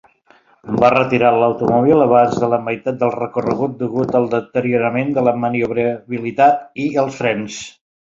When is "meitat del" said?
2.71-3.13